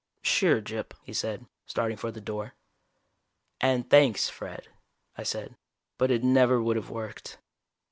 "Sure, 0.23 0.61
Gyp," 0.61 0.95
he 1.03 1.13
said, 1.13 1.45
starting 1.67 1.95
for 1.95 2.09
the 2.11 2.19
door. 2.19 2.55
"And 3.59 3.87
thanks, 3.87 4.29
Fred," 4.29 4.67
I 5.15 5.21
said. 5.21 5.55
"But 5.99 6.09
it 6.09 6.23
never 6.23 6.59
would 6.59 6.75
have 6.75 6.89
worked." 6.89 7.37